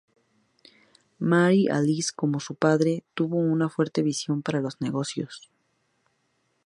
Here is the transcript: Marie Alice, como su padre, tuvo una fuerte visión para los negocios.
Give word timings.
Marie 1.19 1.71
Alice, 1.71 2.11
como 2.15 2.39
su 2.39 2.55
padre, 2.55 3.03
tuvo 3.13 3.35
una 3.37 3.69
fuerte 3.69 4.01
visión 4.01 4.41
para 4.41 4.59
los 4.59 4.81
negocios. 4.81 5.51